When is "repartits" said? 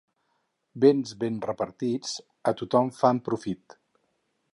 1.47-2.15